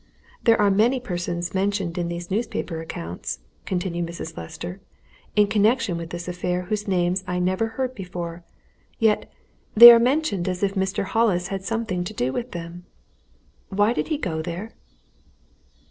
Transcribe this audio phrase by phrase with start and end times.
[0.45, 4.35] There are many persons mentioned in these newspaper accounts," continued Mrs.
[4.35, 4.81] Lester,
[5.35, 8.43] "in connection with this affair whose names I never heard before
[8.97, 9.31] yet
[9.75, 11.03] they are mentioned as if Mr.
[11.03, 12.87] Hollis had something to do with them.
[13.69, 14.71] Why did he go there?"